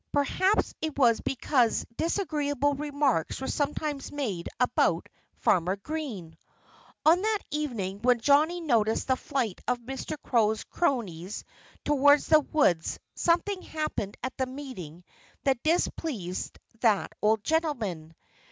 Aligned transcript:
Perhaps 0.11 0.73
it 0.81 0.97
was 0.97 1.21
because 1.21 1.85
disagreeable 1.95 2.73
remarks 2.73 3.39
were 3.39 3.47
sometimes 3.47 4.11
made 4.11 4.49
about 4.59 5.07
Farmer 5.35 5.75
Green! 5.75 6.35
On 7.05 7.21
that 7.21 7.37
evening 7.51 8.01
when 8.01 8.19
Johnnie 8.19 8.61
noticed 8.61 9.07
the 9.09 9.15
flight 9.15 9.61
of 9.67 9.77
Mr. 9.81 10.17
Crow's 10.23 10.63
cronies 10.63 11.43
toward 11.85 12.19
the 12.21 12.39
woods 12.39 12.97
something 13.13 13.61
happened 13.61 14.17
at 14.23 14.35
the 14.37 14.47
meeting 14.47 15.03
that 15.43 15.61
displeased 15.61 16.57
that 16.79 17.13
old 17.21 17.43
gentleman. 17.43 18.15